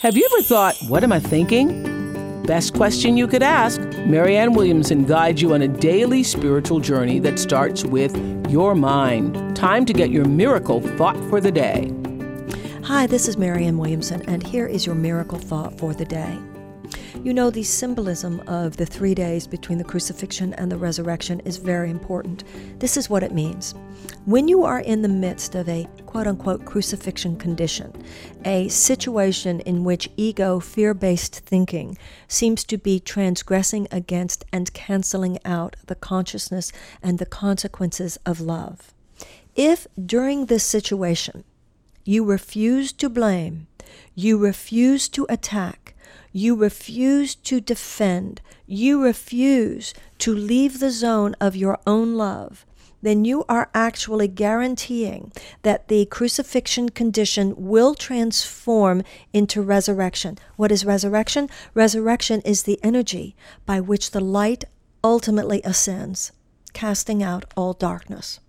[0.00, 2.42] Have you ever thought, what am I thinking?
[2.44, 3.82] Best question you could ask.
[4.06, 8.16] Marianne Williamson guides you on a daily spiritual journey that starts with
[8.48, 9.54] your mind.
[9.54, 11.92] Time to get your miracle thought for the day.
[12.82, 16.38] Hi, this is Marianne Williamson, and here is your miracle thought for the day.
[17.22, 21.58] You know, the symbolism of the three days between the crucifixion and the resurrection is
[21.58, 22.44] very important.
[22.78, 23.74] This is what it means.
[24.24, 27.92] When you are in the midst of a quote unquote crucifixion condition,
[28.46, 35.38] a situation in which ego, fear based thinking seems to be transgressing against and canceling
[35.44, 38.94] out the consciousness and the consequences of love.
[39.54, 41.44] If during this situation
[42.02, 43.66] you refuse to blame,
[44.14, 45.94] you refuse to attack,
[46.32, 52.64] you refuse to defend, you refuse to leave the zone of your own love,
[53.02, 59.02] then you are actually guaranteeing that the crucifixion condition will transform
[59.32, 60.38] into resurrection.
[60.56, 61.48] What is resurrection?
[61.74, 64.64] Resurrection is the energy by which the light
[65.02, 66.32] ultimately ascends,
[66.72, 68.40] casting out all darkness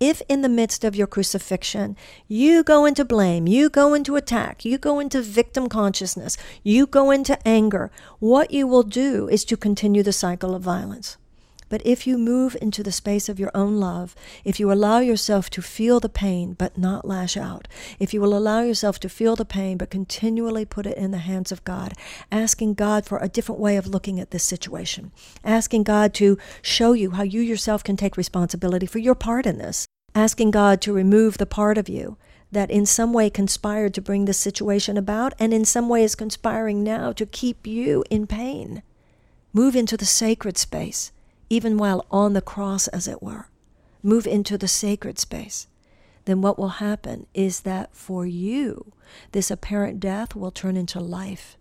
[0.00, 1.94] if in the midst of your crucifixion
[2.26, 7.10] you go into blame, you go into attack, you go into victim consciousness, you go
[7.10, 11.18] into anger, what you will do is to continue the cycle of violence.
[11.70, 15.48] But if you move into the space of your own love, if you allow yourself
[15.50, 17.68] to feel the pain but not lash out,
[18.00, 21.18] if you will allow yourself to feel the pain but continually put it in the
[21.18, 21.94] hands of God,
[22.32, 25.12] asking God for a different way of looking at this situation,
[25.44, 29.58] asking God to show you how you yourself can take responsibility for your part in
[29.58, 32.16] this, asking God to remove the part of you
[32.52, 36.14] that in some way conspired to bring this situation about and in some way is
[36.14, 38.82] conspiring now to keep you in pain.
[39.52, 41.12] Move into the sacred space,
[41.48, 43.48] even while on the cross, as it were.
[44.02, 45.66] Move into the sacred space.
[46.24, 48.92] Then what will happen is that for you,
[49.32, 51.56] this apparent death will turn into life.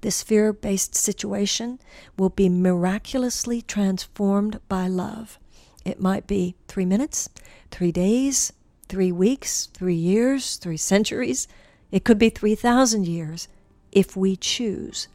[0.00, 1.78] This fear based situation
[2.18, 5.38] will be miraculously transformed by love.
[5.84, 7.28] It might be three minutes,
[7.70, 8.52] three days,
[8.88, 11.48] three weeks, three years, three centuries.
[11.90, 13.48] It could be 3,000 years
[13.92, 15.08] if we choose.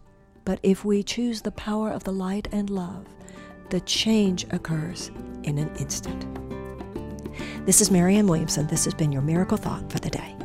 [0.46, 3.06] But if we choose the power of the light and love,
[3.70, 5.12] the change occurs
[5.44, 6.26] in an instant.
[7.66, 8.68] This is Marianne Williamson.
[8.68, 10.36] This has been your Miracle Thought for the day.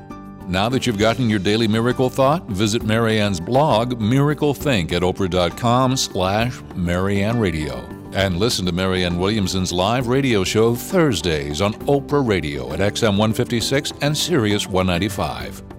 [0.46, 5.96] Now that you've gotten your daily miracle thought, visit Marianne's blog, Miracle Think, at oprah.com
[5.96, 8.03] slash Marianne Radio.
[8.14, 13.92] And listen to Marianne Williamson's live radio show Thursdays on Oprah Radio at XM 156
[14.02, 15.73] and Sirius 195.